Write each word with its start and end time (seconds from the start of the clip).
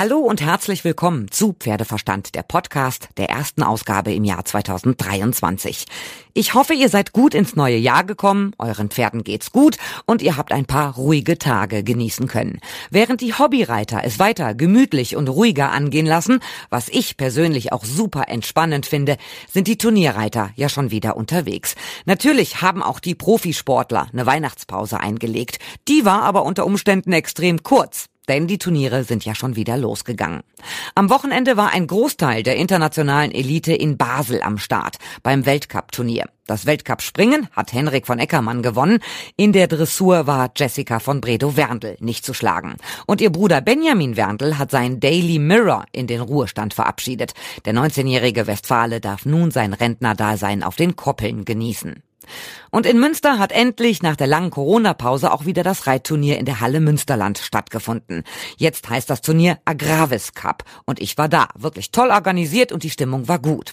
Hallo 0.00 0.18
und 0.18 0.40
herzlich 0.40 0.84
willkommen 0.84 1.28
zu 1.28 1.54
Pferdeverstand, 1.58 2.36
der 2.36 2.44
Podcast 2.44 3.08
der 3.16 3.30
ersten 3.30 3.64
Ausgabe 3.64 4.14
im 4.14 4.22
Jahr 4.22 4.44
2023. 4.44 5.86
Ich 6.34 6.54
hoffe, 6.54 6.72
ihr 6.72 6.88
seid 6.88 7.12
gut 7.12 7.34
ins 7.34 7.56
neue 7.56 7.78
Jahr 7.78 8.04
gekommen, 8.04 8.52
euren 8.58 8.90
Pferden 8.90 9.24
geht's 9.24 9.50
gut 9.50 9.76
und 10.06 10.22
ihr 10.22 10.36
habt 10.36 10.52
ein 10.52 10.66
paar 10.66 10.94
ruhige 10.94 11.36
Tage 11.36 11.82
genießen 11.82 12.28
können. 12.28 12.60
Während 12.90 13.22
die 13.22 13.34
Hobbyreiter 13.34 14.02
es 14.04 14.20
weiter 14.20 14.54
gemütlich 14.54 15.16
und 15.16 15.28
ruhiger 15.28 15.72
angehen 15.72 16.06
lassen, 16.06 16.38
was 16.70 16.88
ich 16.88 17.16
persönlich 17.16 17.72
auch 17.72 17.84
super 17.84 18.28
entspannend 18.28 18.86
finde, 18.86 19.16
sind 19.50 19.66
die 19.66 19.78
Turnierreiter 19.78 20.50
ja 20.54 20.68
schon 20.68 20.92
wieder 20.92 21.16
unterwegs. 21.16 21.74
Natürlich 22.04 22.62
haben 22.62 22.84
auch 22.84 23.00
die 23.00 23.16
Profisportler 23.16 24.06
eine 24.12 24.26
Weihnachtspause 24.26 25.00
eingelegt. 25.00 25.58
Die 25.88 26.04
war 26.04 26.22
aber 26.22 26.44
unter 26.44 26.66
Umständen 26.66 27.12
extrem 27.12 27.64
kurz 27.64 28.06
denn 28.28 28.46
die 28.46 28.58
Turniere 28.58 29.04
sind 29.04 29.24
ja 29.24 29.34
schon 29.34 29.56
wieder 29.56 29.76
losgegangen. 29.76 30.42
Am 30.94 31.10
Wochenende 31.10 31.56
war 31.56 31.72
ein 31.72 31.86
Großteil 31.86 32.42
der 32.42 32.56
internationalen 32.56 33.32
Elite 33.32 33.72
in 33.72 33.96
Basel 33.96 34.42
am 34.42 34.58
Start 34.58 34.96
beim 35.22 35.46
Weltcup-Turnier. 35.46 36.26
Das 36.46 36.64
Weltcup-Springen 36.64 37.48
hat 37.52 37.74
Henrik 37.74 38.06
von 38.06 38.18
Eckermann 38.18 38.62
gewonnen. 38.62 39.00
In 39.36 39.52
der 39.52 39.66
Dressur 39.66 40.26
war 40.26 40.50
Jessica 40.56 40.98
von 40.98 41.20
Bredow-Werndl 41.20 41.98
nicht 42.00 42.24
zu 42.24 42.32
schlagen. 42.32 42.76
Und 43.06 43.20
ihr 43.20 43.30
Bruder 43.30 43.60
Benjamin 43.60 44.16
Werndl 44.16 44.56
hat 44.56 44.70
seinen 44.70 44.98
Daily 44.98 45.38
Mirror 45.38 45.84
in 45.92 46.06
den 46.06 46.22
Ruhestand 46.22 46.72
verabschiedet. 46.72 47.34
Der 47.66 47.74
19-jährige 47.74 48.46
Westfale 48.46 49.00
darf 49.00 49.26
nun 49.26 49.50
sein 49.50 49.74
Rentnerdasein 49.74 50.62
auf 50.62 50.76
den 50.76 50.96
Koppeln 50.96 51.44
genießen. 51.44 52.02
Und 52.70 52.86
in 52.86 53.00
Münster 53.00 53.38
hat 53.38 53.52
endlich 53.52 54.02
nach 54.02 54.16
der 54.16 54.26
langen 54.26 54.50
Corona-Pause 54.50 55.32
auch 55.32 55.46
wieder 55.46 55.62
das 55.62 55.86
Reitturnier 55.86 56.38
in 56.38 56.44
der 56.44 56.60
Halle 56.60 56.80
Münsterland 56.80 57.38
stattgefunden. 57.38 58.24
Jetzt 58.56 58.88
heißt 58.88 59.08
das 59.08 59.22
Turnier 59.22 59.58
Agravis 59.64 60.34
Cup 60.34 60.64
und 60.84 61.00
ich 61.00 61.16
war 61.16 61.28
da. 61.28 61.48
Wirklich 61.56 61.90
toll 61.90 62.10
organisiert 62.10 62.72
und 62.72 62.82
die 62.82 62.90
Stimmung 62.90 63.28
war 63.28 63.38
gut. 63.38 63.72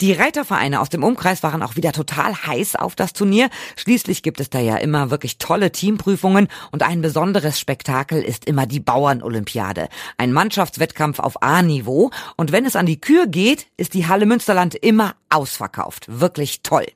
Die 0.00 0.12
Reitervereine 0.12 0.80
aus 0.80 0.88
dem 0.88 1.04
Umkreis 1.04 1.42
waren 1.42 1.62
auch 1.62 1.76
wieder 1.76 1.92
total 1.92 2.34
heiß 2.34 2.76
auf 2.76 2.94
das 2.96 3.12
Turnier. 3.12 3.50
Schließlich 3.76 4.22
gibt 4.22 4.40
es 4.40 4.50
da 4.50 4.58
ja 4.58 4.76
immer 4.76 5.10
wirklich 5.10 5.38
tolle 5.38 5.70
Teamprüfungen 5.70 6.48
und 6.72 6.82
ein 6.82 7.02
besonderes 7.02 7.60
Spektakel 7.60 8.22
ist 8.22 8.46
immer 8.46 8.66
die 8.66 8.80
Bauernolympiade. 8.80 9.88
Ein 10.18 10.32
Mannschaftswettkampf 10.32 11.18
auf 11.20 11.42
A-Niveau 11.42 12.10
und 12.36 12.52
wenn 12.52 12.66
es 12.66 12.76
an 12.76 12.86
die 12.86 13.00
Kür 13.00 13.26
geht, 13.26 13.66
ist 13.76 13.94
die 13.94 14.06
Halle 14.06 14.26
Münsterland 14.26 14.74
immer 14.74 15.14
ausverkauft. 15.30 16.06
Wirklich 16.08 16.62
toll. 16.62 16.86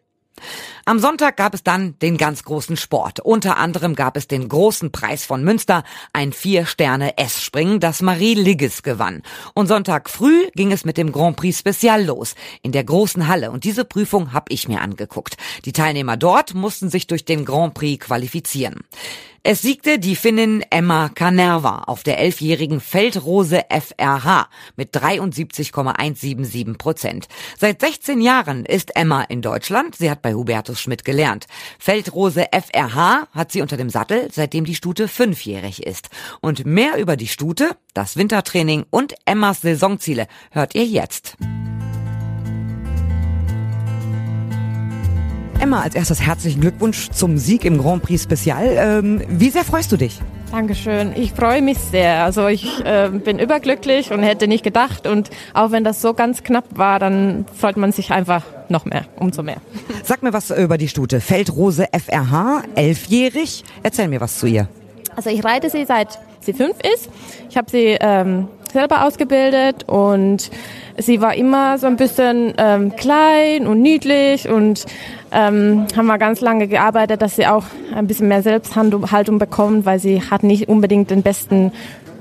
Am 0.84 0.98
Sonntag 0.98 1.36
gab 1.36 1.54
es 1.54 1.62
dann 1.62 1.98
den 1.98 2.16
ganz 2.16 2.42
großen 2.44 2.76
Sport. 2.76 3.20
Unter 3.20 3.58
anderem 3.58 3.94
gab 3.94 4.16
es 4.16 4.28
den 4.28 4.48
großen 4.48 4.92
Preis 4.92 5.24
von 5.24 5.44
Münster, 5.44 5.84
ein 6.12 6.32
Vier-Sterne-S-Springen, 6.32 7.80
das 7.80 8.02
Marie 8.02 8.34
Ligges 8.34 8.82
gewann. 8.82 9.22
Und 9.54 9.66
Sonntag 9.66 10.08
früh 10.08 10.48
ging 10.54 10.72
es 10.72 10.84
mit 10.84 10.96
dem 10.96 11.12
Grand 11.12 11.36
Prix 11.36 11.58
Spezial 11.58 12.04
los, 12.04 12.34
in 12.62 12.72
der 12.72 12.84
großen 12.84 13.28
Halle. 13.28 13.50
Und 13.50 13.64
diese 13.64 13.84
Prüfung 13.84 14.32
habe 14.32 14.52
ich 14.52 14.68
mir 14.68 14.80
angeguckt. 14.80 15.36
Die 15.64 15.72
Teilnehmer 15.72 16.16
dort 16.16 16.54
mussten 16.54 16.88
sich 16.88 17.06
durch 17.06 17.24
den 17.24 17.44
Grand 17.44 17.74
Prix 17.74 18.06
qualifizieren. 18.06 18.80
Es 19.50 19.62
siegte 19.62 19.98
die 19.98 20.14
Finnin 20.14 20.62
Emma 20.68 21.08
Kanerva 21.08 21.84
auf 21.86 22.02
der 22.02 22.18
elfjährigen 22.18 22.82
Feldrose 22.82 23.62
FRH 23.70 24.50
mit 24.76 24.90
73,177 24.94 26.76
Prozent. 26.76 27.28
Seit 27.56 27.80
16 27.80 28.20
Jahren 28.20 28.66
ist 28.66 28.94
Emma 28.94 29.22
in 29.22 29.40
Deutschland. 29.40 29.96
Sie 29.96 30.10
hat 30.10 30.20
bei 30.20 30.34
Hubertus 30.34 30.82
Schmidt 30.82 31.02
gelernt. 31.02 31.46
Feldrose 31.78 32.44
FRH 32.52 33.28
hat 33.32 33.50
sie 33.50 33.62
unter 33.62 33.78
dem 33.78 33.88
Sattel, 33.88 34.28
seitdem 34.30 34.66
die 34.66 34.74
Stute 34.74 35.08
fünfjährig 35.08 35.82
ist. 35.82 36.10
Und 36.42 36.66
mehr 36.66 36.98
über 36.98 37.16
die 37.16 37.26
Stute, 37.26 37.70
das 37.94 38.18
Wintertraining 38.18 38.84
und 38.90 39.14
Emmas 39.24 39.62
Saisonziele 39.62 40.26
hört 40.50 40.74
ihr 40.74 40.84
jetzt. 40.84 41.38
Emma, 45.68 45.82
als 45.82 45.94
erstes 45.94 46.22
herzlichen 46.22 46.62
Glückwunsch 46.62 47.10
zum 47.10 47.36
Sieg 47.36 47.66
im 47.66 47.76
Grand 47.76 48.02
Prix 48.02 48.22
Spezial. 48.22 48.74
Ähm, 48.78 49.20
wie 49.28 49.50
sehr 49.50 49.64
freust 49.64 49.92
du 49.92 49.98
dich? 49.98 50.18
Dankeschön. 50.50 51.12
Ich 51.14 51.32
freue 51.32 51.60
mich 51.60 51.76
sehr. 51.76 52.24
Also 52.24 52.46
ich 52.46 52.82
äh, 52.86 53.10
bin 53.10 53.38
überglücklich 53.38 54.10
und 54.10 54.22
hätte 54.22 54.48
nicht 54.48 54.64
gedacht. 54.64 55.06
Und 55.06 55.28
auch 55.52 55.70
wenn 55.70 55.84
das 55.84 56.00
so 56.00 56.14
ganz 56.14 56.42
knapp 56.42 56.64
war, 56.70 56.98
dann 56.98 57.44
freut 57.54 57.76
man 57.76 57.92
sich 57.92 58.12
einfach 58.12 58.44
noch 58.70 58.86
mehr, 58.86 59.04
umso 59.16 59.42
mehr. 59.42 59.58
Sag 60.04 60.22
mir 60.22 60.32
was 60.32 60.50
über 60.50 60.78
die 60.78 60.88
Stute. 60.88 61.20
Feldrose 61.20 61.86
FRH, 61.92 62.62
elfjährig. 62.74 63.62
Erzähl 63.82 64.08
mir 64.08 64.22
was 64.22 64.38
zu 64.38 64.46
ihr. 64.46 64.68
Also 65.16 65.28
ich 65.28 65.44
reite 65.44 65.68
sie 65.68 65.84
seit 65.84 66.18
sie 66.40 66.54
fünf 66.54 66.76
ist. 66.94 67.10
Ich 67.50 67.58
habe 67.58 67.70
sie 67.70 67.98
ähm, 68.00 68.48
selber 68.72 69.04
ausgebildet 69.04 69.86
und 69.86 70.50
sie 70.96 71.20
war 71.20 71.34
immer 71.34 71.78
so 71.78 71.86
ein 71.86 71.96
bisschen 71.96 72.54
ähm, 72.58 72.96
klein 72.96 73.66
und 73.66 73.80
niedlich 73.82 74.48
und 74.48 74.86
ähm, 75.32 75.86
haben 75.96 76.06
wir 76.06 76.18
ganz 76.18 76.40
lange 76.40 76.68
gearbeitet, 76.68 77.22
dass 77.22 77.36
sie 77.36 77.46
auch 77.46 77.64
ein 77.94 78.06
bisschen 78.06 78.28
mehr 78.28 78.42
Selbsthaltung 78.42 79.38
bekommt, 79.38 79.86
weil 79.86 79.98
sie 79.98 80.22
hat 80.22 80.42
nicht 80.42 80.68
unbedingt 80.68 81.10
den 81.10 81.22
besten 81.22 81.72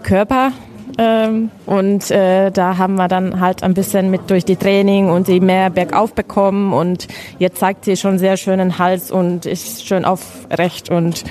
Körper. 0.03 0.51
Ähm, 0.97 1.51
und 1.66 2.09
äh, 2.09 2.50
da 2.50 2.78
haben 2.78 2.95
wir 2.95 3.07
dann 3.07 3.40
halt 3.40 3.62
ein 3.62 3.73
bisschen 3.73 4.09
mit 4.09 4.29
durch 4.31 4.45
die 4.45 4.56
Training 4.56 5.09
und 5.09 5.28
sie 5.28 5.40
mehr 5.40 5.69
bergauf 5.69 6.13
bekommen 6.13 6.73
und 6.73 7.07
jetzt 7.38 7.59
zeigt 7.59 7.85
sie 7.85 7.97
schon 7.97 8.18
sehr 8.18 8.35
schönen 8.35 8.79
Hals 8.79 9.12
und 9.12 9.45
ist 9.45 9.85
schön 9.85 10.06
aufrecht 10.06 10.89
und 10.89 11.24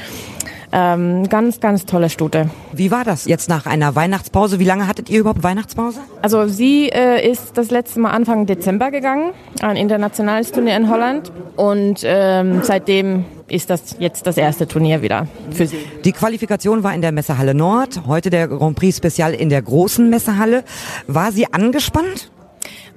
ähm, 0.73 1.29
ganz, 1.29 1.61
ganz 1.61 1.87
tolle 1.87 2.11
Stute. 2.11 2.51
Wie 2.73 2.91
war 2.91 3.05
das 3.05 3.27
jetzt 3.27 3.49
nach 3.49 3.67
einer 3.67 3.95
Weihnachtspause? 3.95 4.59
Wie 4.59 4.65
lange 4.65 4.87
hattet 4.87 5.09
ihr 5.11 5.21
überhaupt 5.21 5.43
Weihnachtspause? 5.43 6.01
Also 6.23 6.47
sie 6.47 6.89
äh, 6.89 7.29
ist 7.29 7.57
das 7.57 7.71
letzte 7.71 8.01
Mal 8.01 8.11
Anfang 8.11 8.47
Dezember 8.47 8.91
gegangen, 8.91 9.33
ein 9.63 9.77
internationales 9.77 10.53
Turnier 10.53 10.77
in 10.77 10.91
Holland. 10.91 11.33
Und 11.57 12.01
ähm, 12.05 12.61
seitdem 12.63 13.25
ist 13.49 13.71
das 13.71 13.97
jetzt 13.99 14.27
das 14.27 14.37
erste 14.37 14.67
Turnier 14.67 15.03
wieder 15.03 15.29
für 15.53 15.67
sie. 15.67 15.79
Die 16.05 16.13
Qualifikation 16.13 16.83
war 16.83 16.95
in 16.95 17.01
der 17.01 17.13
Messehalle 17.13 17.55
Nord, 17.55 18.03
heute 18.07 18.31
der 18.31 18.49
Grand 18.49 18.77
Prix 18.77 18.97
Spezial 18.97 19.35
in 19.35 19.49
der 19.49 19.63
großen 19.63 20.09
Messehalle. 20.11 20.65
War 21.07 21.33
sie 21.33 21.53
angespannt? 21.53 22.31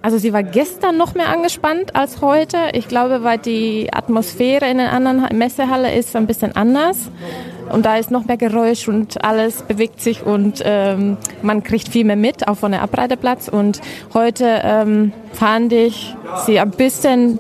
Also 0.02 0.18
sie 0.18 0.32
war 0.32 0.44
gestern 0.44 0.98
noch 0.98 1.14
mehr 1.14 1.28
angespannt 1.28 1.96
als 1.96 2.22
heute. 2.22 2.58
Ich 2.72 2.88
glaube, 2.88 3.24
weil 3.24 3.38
die 3.38 3.90
Atmosphäre 3.92 4.70
in 4.70 4.78
der 4.78 4.94
anderen 4.94 5.38
Messehalle 5.38 5.94
ist 5.94 6.16
ein 6.16 6.26
bisschen 6.26 6.56
anders. 6.56 7.12
Und 7.72 7.86
da 7.86 7.98
ist 7.98 8.12
noch 8.12 8.26
mehr 8.26 8.38
Geräusch 8.38 8.88
und 8.88 9.24
alles 9.24 9.62
bewegt 9.62 10.02
sich 10.02 10.26
und 10.26 10.62
ähm, 10.66 11.18
man 11.42 11.64
kriegt 11.64 11.90
viel 11.90 12.06
mehr 12.06 12.16
mit, 12.16 12.48
auch 12.48 12.56
von 12.56 12.72
der 12.72 12.82
Abreiteplatz. 12.82 13.48
Und 13.48 13.82
heute 14.14 14.62
ähm, 14.64 15.14
fand 15.34 15.72
ich 15.74 16.16
sie 16.46 16.60
ein 16.60 16.72
bisschen 16.72 17.40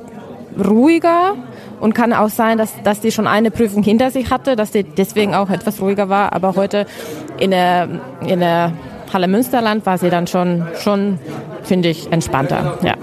ruhiger 0.58 1.36
und 1.80 1.94
kann 1.94 2.14
auch 2.14 2.30
sein, 2.30 2.58
dass, 2.58 2.74
dass 2.84 3.00
die 3.00 3.12
schon 3.12 3.28
eine 3.28 3.52
Prüfung 3.52 3.84
hinter 3.84 4.12
sich 4.12 4.30
hatte, 4.30 4.56
dass 4.56 4.74
sie 4.74 4.84
deswegen 4.84 5.34
auch 5.34 5.50
etwas 5.50 5.82
ruhiger 5.82 6.10
war. 6.10 6.34
Aber 6.34 6.56
heute 6.56 6.86
in 7.40 7.52
der, 7.52 7.88
in 8.26 8.40
der 8.40 8.74
Halle 9.12 9.28
Münsterland 9.28 9.86
war 9.86 9.98
sie 9.98 10.10
dann 10.10 10.28
schon, 10.28 10.68
schon 10.80 11.20
finde 11.64 11.90
ich, 11.90 12.12
entspannter. 12.12 12.78
Ja. 12.84 12.96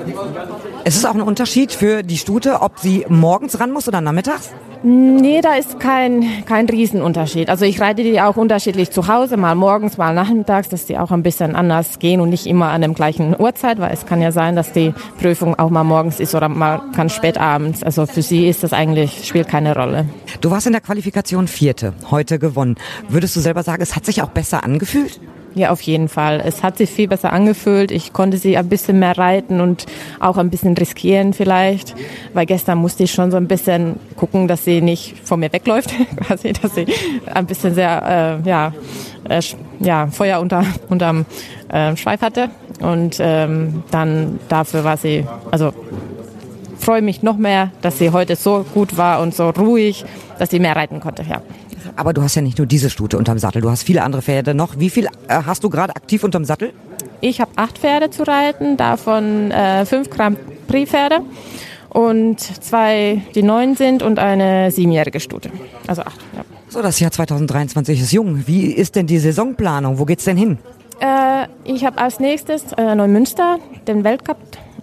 Es 0.89 0.95
ist 0.95 1.05
auch 1.05 1.17
ein 1.17 1.21
Unterschied 1.21 1.73
für 1.73 2.05
die 2.05 2.17
Stute, 2.17 2.63
ob 2.63 2.79
sie 2.79 3.05
morgens 3.09 3.59
ran 3.59 3.73
muss 3.73 3.89
oder 3.89 4.01
nachmittags? 4.01 4.53
Nee, 4.85 5.41
da 5.41 5.55
ist 5.55 5.81
kein, 5.81 6.45
kein 6.47 6.69
Riesenunterschied. 6.69 7.51
Also 7.51 7.65
ich 7.65 7.81
reite 7.81 8.05
die 8.05 8.21
auch 8.21 8.37
unterschiedlich 8.37 8.93
zu 8.93 9.09
Hause, 9.09 9.37
mal 9.37 9.57
morgens, 9.57 9.99
mal 9.99 10.15
nachmittags, 10.15 10.69
dass 10.69 10.87
die 10.87 10.97
auch 10.97 11.11
ein 11.11 11.25
bisschen 11.25 11.57
anders 11.57 11.99
gehen 11.99 12.21
und 12.21 12.29
nicht 12.29 12.47
immer 12.47 12.69
an 12.69 12.83
dem 12.83 12.95
gleichen 12.95 13.35
Uhrzeit, 13.37 13.81
weil 13.81 13.93
es 13.93 14.07
kann 14.07 14.23
ja 14.23 14.31
sein, 14.31 14.55
dass 14.55 14.71
die 14.71 14.95
Prüfung 15.19 15.59
auch 15.59 15.71
mal 15.71 15.83
morgens 15.83 16.21
ist 16.21 16.37
oder 16.37 16.49
mal 16.49 16.81
ganz 16.95 17.15
spät 17.15 17.37
abends. 17.37 17.83
Also 17.83 18.07
für 18.07 18.23
sie 18.23 18.47
ist 18.47 18.63
das 18.63 18.73
eigentlich, 18.73 19.27
spielt 19.27 19.49
keine 19.49 19.75
Rolle. 19.75 20.09
Du 20.41 20.53
warst 20.53 20.69
in 20.69 20.73
der 20.73 20.83
Qualifikation 20.83 21.49
Vierte, 21.49 21.95
heute 22.13 22.39
gewonnen. 22.39 22.77
Würdest 23.09 23.35
du 23.35 23.41
selber 23.41 23.65
sagen, 23.65 23.83
es 23.83 23.97
hat 23.97 24.07
sich 24.07 24.23
auch 24.23 24.31
besser 24.31 24.63
angefühlt? 24.63 25.19
Ja, 25.57 25.71
auf 25.71 25.81
jeden 25.81 26.11
Fall. 26.11 26.43
Es 26.45 26.63
hat 26.63 26.77
sich 26.77 26.91
viel 26.91 27.09
besser 27.09 27.33
angefühlt. 27.33 27.91
Ich 27.91 28.13
konnte 28.13 28.37
sie 28.37 28.59
ein 28.59 28.69
bisschen 28.69 28.99
mehr 28.99 29.17
reiten 29.17 29.63
und 29.63 29.87
auch 30.21 30.37
ein 30.37 30.51
bisschen 30.51 30.77
riskieren 30.77 31.33
vielleicht, 31.33 31.95
weil 32.35 32.45
gestern 32.45 32.77
musste 32.77 33.05
ich 33.05 33.13
schon 33.13 33.31
so 33.31 33.39
ein 33.39 33.49
bisschen 33.49 33.99
gucken, 34.17 34.49
dass 34.49 34.67
sie 34.67 34.83
nicht 34.83 35.19
von 35.25 35.41
mir 35.41 35.51
wegläuft, 35.55 35.95
quasi, 36.17 36.53
dass 36.53 36.75
sie 36.75 36.85
ein 37.25 37.47
bisschen 37.47 37.75
sehr, 37.75 38.43
äh, 38.45 38.47
ja, 38.47 38.75
äh, 39.31 39.41
ja, 39.81 40.09
Feuer 40.09 40.41
unter, 40.41 40.63
unterm 40.91 41.25
äh, 41.71 41.97
Schweif 41.97 42.21
hatte 42.21 42.51
und 42.81 43.17
ähm, 43.19 43.83
dann 43.91 44.39
dafür 44.51 44.85
war 44.85 44.99
sie, 44.99 45.25
also 45.51 45.73
freue 46.79 47.01
mich 47.01 47.23
noch 47.23 47.39
mehr, 47.39 47.71
dass 47.81 47.97
sie 47.97 48.11
heute 48.11 48.37
so 48.37 48.67
gut 48.75 48.99
war 48.99 49.23
und 49.23 49.35
so 49.35 49.49
ruhig, 49.49 50.05
dass 50.39 50.51
sie 50.51 50.61
mehr 50.61 50.77
reiten 50.77 51.01
konnte, 51.01 51.23
ja. 51.23 51.41
Aber 51.97 52.13
du 52.13 52.23
hast 52.23 52.35
ja 52.35 52.43
nicht 52.43 52.59
nur 52.59 52.67
diese 52.67 52.91
Stute 52.91 53.19
unterm 53.19 53.39
Sattel, 53.39 53.63
du 53.63 53.71
hast 53.71 53.83
viele 53.83 54.03
andere 54.03 54.23
Pferde 54.23 54.55
noch. 54.55 54.79
Wie 54.79 54.91
viel 54.91 55.07
äh, 55.29 55.43
hast 55.47 55.65
du 55.65 55.71
gerade 55.71 55.97
aktiv 55.97 56.23
unterm 56.23 56.45
Sattel? 56.45 56.73
Ich 57.21 57.41
habe 57.41 57.51
acht 57.57 57.79
Pferde 57.79 58.11
zu 58.11 58.23
reiten, 58.23 58.77
davon 58.77 59.51
äh, 59.51 59.87
fünf 59.87 60.11
Grand 60.11 60.39
Prix 60.69 60.91
Pferde 60.91 61.21
und 61.89 62.39
zwei, 62.39 63.23
die 63.35 63.43
neun 63.43 63.75
sind 63.75 64.03
und 64.03 64.19
eine 64.19 64.71
siebenjährige 64.71 65.21
Stute. 65.21 65.51
Also 65.87 66.03
acht, 66.03 66.21
ja. 66.37 66.45
So, 66.69 66.83
das 66.83 67.01
Jahr 67.01 67.11
2023 67.11 68.01
ist 68.01 68.13
jung. 68.13 68.47
Wie 68.47 68.67
ist 68.67 68.97
denn 68.97 69.07
die 69.07 69.19
Saisonplanung? 69.19 69.99
Wo 69.99 70.05
geht's 70.05 70.25
denn 70.25 70.37
hin? 70.37 70.59
Äh, 71.01 71.47
ich 71.65 71.85
habe 71.85 71.99
als 71.99 72.21
nächstes 72.21 72.73
äh, 72.77 72.95
Neumünster, 72.95 73.59
den 73.87 74.05
Weltcup. 74.05 74.37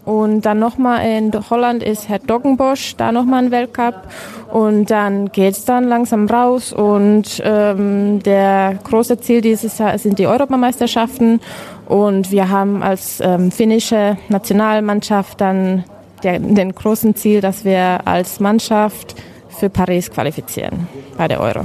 Und 0.06 0.42
dann 0.42 0.60
nochmal 0.60 1.06
in 1.08 1.32
Holland 1.50 1.82
ist 1.82 2.10
Herr 2.10 2.20
Doggenbosch, 2.20 2.96
da 2.98 3.12
nochmal 3.12 3.46
ein 3.46 3.52
Weltcup. 3.52 4.08
Und 4.52 4.92
dann 4.92 5.32
geht's 5.32 5.64
dann 5.66 5.86
langsam 5.86 6.28
raus. 6.28 6.74
Und 6.74 7.42
ähm, 7.44 8.22
der 8.22 8.80
große 8.84 9.20
Ziel 9.20 9.42
dieses 9.42 9.78
Jahr 9.78 9.98
sind 9.98 10.20
die 10.20 10.28
Europameisterschaften. 10.28 11.40
Und 11.88 12.32
wir 12.32 12.50
haben 12.50 12.84
als 12.84 13.22
ähm, 13.22 13.52
finnische 13.52 14.18
Nationalmannschaft 14.30 15.40
dann 15.40 15.86
der, 16.24 16.40
den 16.40 16.76
großen 16.76 17.16
Ziel, 17.16 17.42
dass 17.42 17.64
wir 17.64 18.06
als 18.06 18.40
Mannschaft 18.40 19.16
für 19.50 19.70
Paris 19.70 20.12
qualifizieren 20.12 20.88
bei 21.18 21.28
der 21.28 21.40
Euro. 21.40 21.62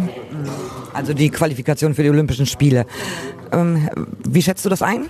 Also 0.93 1.15
die 1.15 1.31
Qualifikation 1.31 1.95
für 1.95 2.03
die 2.03 2.11
Olympischen 2.11 2.47
Spiele. 2.47 2.87
Ähm, 3.53 3.89
wie 4.29 4.43
schätzt 4.43 4.65
du 4.65 4.69
das 4.69 4.83
ein? 4.83 5.09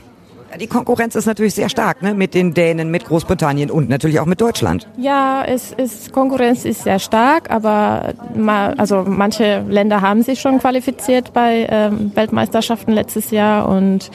Die 0.57 0.67
Konkurrenz 0.67 1.15
ist 1.15 1.27
natürlich 1.27 1.55
sehr 1.55 1.69
stark, 1.69 2.03
ne? 2.03 2.15
mit 2.15 2.33
den 2.33 2.55
Dänen, 2.55 2.91
mit 2.91 3.05
Großbritannien 3.05 3.71
und 3.71 3.89
natürlich 3.89 4.19
auch 4.19 4.27
mit 4.27 4.41
Deutschland. 4.41 4.89
Ja, 4.97 5.45
es 5.45 5.73
ist, 5.73 6.13
Konkurrenz 6.13 6.65
ist 6.65 6.85
sehr 6.85 6.99
stark, 6.99 7.51
aber 7.51 8.15
ma, 8.35 8.71
also 8.71 9.05
manche 9.07 9.63
Länder 9.69 10.01
haben 10.01 10.23
sich 10.23 10.41
schon 10.41 10.59
qualifiziert 10.59 11.33
bei 11.33 11.67
ähm, 11.71 12.13
Weltmeisterschaften 12.15 12.93
letztes 12.93 13.31
Jahr 13.31 13.69
und 13.69 14.11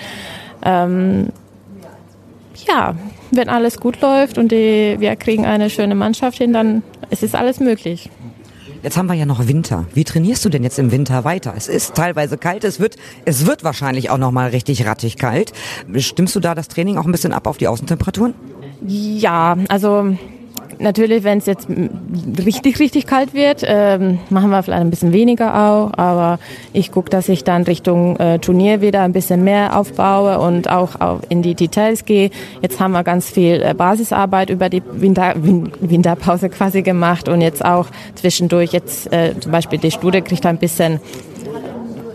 ähm, 0.65 1.29
ja, 2.67 2.95
wenn 3.31 3.49
alles 3.49 3.79
gut 3.79 4.01
läuft 4.01 4.37
und 4.37 4.51
die, 4.51 4.95
wir 4.99 5.15
kriegen 5.15 5.45
eine 5.45 5.69
schöne 5.69 5.95
Mannschaft 5.95 6.37
hin, 6.39 6.53
dann 6.53 6.83
ist 7.09 7.23
es 7.23 7.35
alles 7.35 7.59
möglich. 7.59 8.09
Jetzt 8.83 8.97
haben 8.97 9.07
wir 9.07 9.13
ja 9.13 9.25
noch 9.25 9.47
Winter. 9.47 9.85
Wie 9.93 10.03
trainierst 10.03 10.43
du 10.43 10.49
denn 10.49 10.61
jetzt 10.61 10.77
im 10.77 10.91
Winter 10.91 11.23
weiter? 11.23 11.53
Es 11.55 11.69
ist 11.69 11.95
teilweise 11.95 12.37
kalt, 12.37 12.65
es 12.65 12.81
wird, 12.81 12.97
es 13.23 13.45
wird 13.45 13.63
wahrscheinlich 13.63 14.09
auch 14.09 14.17
noch 14.17 14.31
mal 14.31 14.49
richtig 14.49 14.85
rattig 14.85 15.15
kalt. 15.15 15.53
Stimmst 15.99 16.35
du 16.35 16.41
da 16.41 16.53
das 16.53 16.67
Training 16.67 16.97
auch 16.97 17.05
ein 17.05 17.13
bisschen 17.13 17.31
ab 17.31 17.47
auf 17.47 17.57
die 17.57 17.69
Außentemperaturen? 17.69 18.33
Ja, 18.85 19.55
also 19.69 20.17
Natürlich, 20.83 21.23
wenn 21.23 21.37
es 21.37 21.45
jetzt 21.45 21.67
richtig, 22.45 22.77
richtig 22.79 23.07
kalt 23.07 23.33
wird, 23.33 23.63
ähm, 23.65 24.19
machen 24.29 24.49
wir 24.49 24.61
vielleicht 24.63 24.81
ein 24.81 24.89
bisschen 24.89 25.13
weniger 25.13 25.55
auch. 25.55 25.97
Aber 25.97 26.39
ich 26.73 26.91
gucke, 26.91 27.09
dass 27.09 27.29
ich 27.29 27.45
dann 27.45 27.63
Richtung 27.63 28.17
äh, 28.17 28.37
Turnier 28.39 28.81
wieder 28.81 29.01
ein 29.01 29.13
bisschen 29.13 29.45
mehr 29.45 29.79
aufbaue 29.79 30.39
und 30.39 30.69
auch, 30.69 30.99
auch 30.99 31.21
in 31.29 31.41
die 31.41 31.55
Details 31.55 32.03
gehe. 32.03 32.31
Jetzt 32.61 32.81
haben 32.81 32.91
wir 32.91 33.05
ganz 33.05 33.29
viel 33.29 33.61
äh, 33.61 33.73
Basisarbeit 33.73 34.49
über 34.49 34.67
die 34.67 34.83
Winter, 34.91 35.35
Win 35.37 35.71
Winterpause 35.79 36.49
quasi 36.49 36.81
gemacht 36.81 37.29
und 37.29 37.39
jetzt 37.39 37.63
auch 37.63 37.87
zwischendurch 38.15 38.73
jetzt 38.73 39.11
äh, 39.13 39.39
zum 39.39 39.53
Beispiel 39.53 39.79
die 39.79 39.91
Studie 39.91 40.21
kriegt 40.21 40.45
ein 40.45 40.57
bisschen 40.57 40.99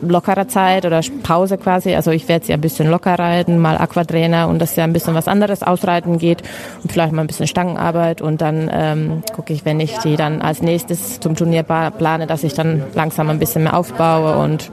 lockerer 0.00 0.48
Zeit 0.48 0.84
oder 0.84 1.00
Pause 1.22 1.58
quasi. 1.58 1.94
Also 1.94 2.10
ich 2.10 2.28
werde 2.28 2.46
sie 2.46 2.52
ein 2.52 2.60
bisschen 2.60 2.88
locker 2.88 3.18
reiten, 3.18 3.58
mal 3.58 3.78
Aquatrainer 3.78 4.48
und 4.48 4.58
dass 4.60 4.76
ja 4.76 4.84
ein 4.84 4.92
bisschen 4.92 5.14
was 5.14 5.28
anderes 5.28 5.62
ausreiten 5.62 6.18
geht 6.18 6.42
und 6.82 6.92
vielleicht 6.92 7.12
mal 7.12 7.22
ein 7.22 7.26
bisschen 7.26 7.46
Stangenarbeit 7.46 8.20
und 8.20 8.40
dann 8.40 8.70
ähm, 8.72 9.22
gucke 9.34 9.52
ich, 9.52 9.64
wenn 9.64 9.80
ich 9.80 9.96
die 9.98 10.16
dann 10.16 10.42
als 10.42 10.62
nächstes 10.62 11.20
zum 11.20 11.36
Turnier 11.36 11.62
plane, 11.62 12.26
dass 12.26 12.44
ich 12.44 12.54
dann 12.54 12.82
langsam 12.94 13.28
ein 13.30 13.38
bisschen 13.38 13.64
mehr 13.64 13.76
aufbaue 13.76 14.36
und 14.38 14.70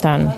dann 0.00 0.32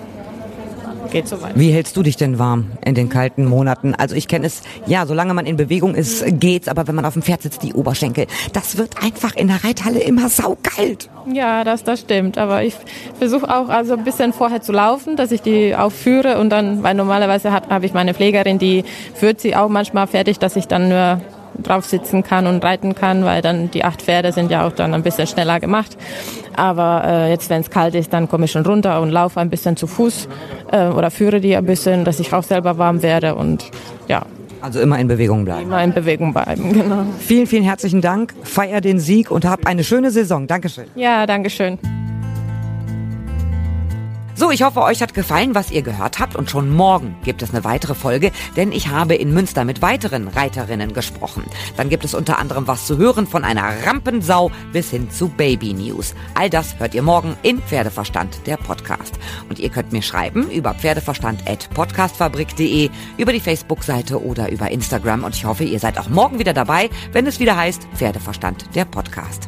geht 1.15 1.29
so 1.29 1.37
Wie 1.55 1.71
hältst 1.71 1.95
du 1.95 2.03
dich 2.03 2.17
denn 2.17 2.39
warm 2.39 2.71
in 2.83 2.93
den 2.93 3.07
kalten 3.07 3.45
Monaten? 3.45 3.95
Also 3.95 4.15
ich 4.15 4.27
kenne 4.27 4.47
es, 4.47 4.61
ja, 4.85 5.05
solange 5.05 5.33
man 5.33 5.45
in 5.45 5.55
Bewegung 5.55 5.95
ist, 5.95 6.25
geht's, 6.41 6.67
aber 6.67 6.89
wenn 6.89 6.95
man 6.95 7.05
auf 7.05 7.13
dem 7.13 7.21
Pferd 7.21 7.41
sitzt, 7.41 7.63
die 7.63 7.73
Oberschenkel, 7.73 8.27
das 8.51 8.77
wird 8.77 9.01
einfach 9.01 9.33
in 9.33 9.47
der 9.47 9.63
Reithalle 9.63 9.99
immer 9.99 10.27
saukalt. 10.27 11.09
Ja, 11.31 11.63
das, 11.63 11.85
das 11.85 12.01
stimmt. 12.01 12.37
Aber 12.37 12.63
ich 12.63 12.75
versuche 13.17 13.49
auch 13.49 13.69
also 13.69 13.93
ein 13.93 14.03
bisschen 14.03 14.33
vorher 14.33 14.61
zu 14.61 14.73
laufen, 14.73 15.15
dass 15.15 15.31
ich 15.31 15.41
die 15.41 15.73
aufführe 15.73 16.37
und 16.37 16.49
dann, 16.49 16.83
weil 16.83 16.95
normalerweise 16.95 17.53
habe 17.53 17.69
hab 17.69 17.83
ich 17.83 17.93
meine 17.93 18.13
Pflegerin, 18.13 18.59
die 18.59 18.83
führt 19.13 19.39
sie 19.39 19.55
auch 19.55 19.69
manchmal 19.69 20.07
fertig, 20.07 20.39
dass 20.39 20.57
ich 20.57 20.67
dann 20.67 20.89
nur 20.89 21.21
drauf 21.61 21.85
sitzen 21.85 22.23
kann 22.23 22.47
und 22.47 22.63
reiten 22.63 22.95
kann, 22.95 23.25
weil 23.25 23.41
dann 23.41 23.71
die 23.71 23.83
acht 23.83 24.01
Pferde 24.01 24.31
sind 24.31 24.51
ja 24.51 24.65
auch 24.65 24.71
dann 24.71 24.93
ein 24.93 25.03
bisschen 25.03 25.27
schneller 25.27 25.59
gemacht. 25.59 25.97
Aber 26.55 27.03
äh, 27.05 27.29
jetzt, 27.29 27.49
wenn 27.49 27.61
es 27.61 27.69
kalt 27.69 27.95
ist, 27.95 28.13
dann 28.13 28.29
komme 28.29 28.45
ich 28.45 28.51
schon 28.51 28.65
runter 28.65 29.01
und 29.01 29.09
laufe 29.09 29.39
ein 29.39 29.49
bisschen 29.49 29.75
zu 29.77 29.87
Fuß 29.87 30.27
äh, 30.71 30.87
oder 30.87 31.11
führe 31.11 31.41
die 31.41 31.55
ein 31.55 31.65
bisschen, 31.65 32.05
dass 32.05 32.19
ich 32.19 32.33
auch 32.33 32.43
selber 32.43 32.77
warm 32.77 33.01
werde 33.01 33.35
und 33.35 33.65
ja. 34.07 34.23
Also 34.61 34.79
immer 34.79 34.97
in 34.97 35.07
Bewegung 35.07 35.45
bleiben. 35.45 35.63
Immer 35.63 35.83
in 35.83 35.93
Bewegung 35.93 36.33
bleiben, 36.33 36.73
genau. 36.73 37.05
Vielen, 37.19 37.45
vielen 37.45 37.63
herzlichen 37.63 38.01
Dank. 38.01 38.33
Feier 38.43 38.81
den 38.81 38.99
Sieg 38.99 39.29
und 39.29 39.45
hab 39.45 39.67
eine 39.67 39.83
schöne 39.83 40.11
Saison. 40.11 40.47
Dankeschön. 40.47 40.85
Ja, 40.95 41.25
Dankeschön. 41.25 41.77
So, 44.37 44.51
ich 44.51 44.63
hoffe, 44.63 44.81
euch 44.81 45.01
hat 45.01 45.13
gefallen, 45.13 45.55
was 45.55 45.71
ihr 45.71 45.81
gehört 45.81 46.19
habt 46.19 46.35
und 46.35 46.49
schon 46.49 46.69
morgen 46.69 47.15
gibt 47.23 47.41
es 47.41 47.51
eine 47.51 47.63
weitere 47.63 47.95
Folge, 47.95 48.33
denn 48.57 48.73
ich 48.73 48.89
habe 48.89 49.15
in 49.15 49.33
Münster 49.33 49.63
mit 49.63 49.81
weiteren 49.81 50.27
Reiterinnen 50.27 50.91
gesprochen. 50.91 51.45
Dann 51.77 51.87
gibt 51.87 52.03
es 52.03 52.13
unter 52.13 52.37
anderem 52.37 52.67
was 52.67 52.85
zu 52.85 52.97
hören 52.97 53.27
von 53.27 53.45
einer 53.45 53.85
Rampensau 53.85 54.51
bis 54.73 54.89
hin 54.89 55.09
zu 55.09 55.29
Baby 55.29 55.73
News. 55.73 56.15
All 56.33 56.49
das 56.49 56.77
hört 56.79 56.93
ihr 56.95 57.01
morgen 57.01 57.37
in 57.43 57.61
Pferdeverstand, 57.61 58.45
der 58.45 58.57
Podcast. 58.57 59.17
Und 59.47 59.57
ihr 59.57 59.69
könnt 59.69 59.93
mir 59.93 60.01
schreiben 60.01 60.51
über 60.51 60.73
pferdeverstand.podcastfabrik.de, 60.73 62.89
über 63.17 63.31
die 63.31 63.39
Facebook-Seite 63.39 64.21
oder 64.21 64.51
über 64.51 64.69
Instagram 64.69 65.23
und 65.23 65.33
ich 65.33 65.45
hoffe, 65.45 65.63
ihr 65.63 65.79
seid 65.79 65.97
auch 65.97 66.09
morgen 66.09 66.39
wieder 66.39 66.51
dabei, 66.51 66.89
wenn 67.13 67.25
es 67.25 67.39
wieder 67.39 67.55
heißt 67.55 67.87
Pferdeverstand, 67.95 68.75
der 68.75 68.83
Podcast. 68.83 69.47